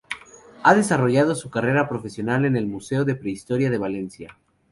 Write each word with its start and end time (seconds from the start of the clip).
Ha 0.63 0.73
desarrollado 0.73 1.35
su 1.35 1.51
carrera 1.51 1.87
profesional 1.87 2.45
en 2.45 2.55
el 2.57 2.65
Museo 2.65 3.05
de 3.05 3.13
Prehistoria 3.13 3.69
de 3.69 3.77
Valencia. 3.77 4.35